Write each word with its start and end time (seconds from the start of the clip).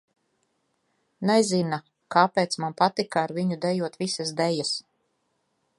Nezina, 1.29 1.79
kāpēc 2.15 2.59
man 2.63 2.77
patika 2.81 3.23
ar 3.27 3.35
viņu 3.41 3.61
dejot 3.69 4.03
visas 4.05 4.35
dejas. 4.43 4.75